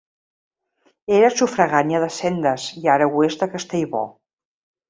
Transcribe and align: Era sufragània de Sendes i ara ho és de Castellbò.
Era 1.17 1.29
sufragània 1.41 2.01
de 2.05 2.09
Sendes 2.17 2.67
i 2.83 2.91
ara 2.97 3.11
ho 3.13 3.23
és 3.31 3.41
de 3.43 3.53
Castellbò. 3.55 4.05